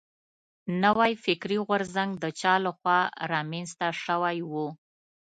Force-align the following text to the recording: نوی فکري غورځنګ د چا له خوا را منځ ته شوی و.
نوی 0.83 1.11
فکري 1.23 1.57
غورځنګ 1.67 2.11
د 2.23 2.25
چا 2.39 2.53
له 2.65 2.71
خوا 2.77 2.99
را 3.31 3.41
منځ 3.51 3.69
ته 3.79 3.87
شوی 4.03 4.37
و. 4.51 4.53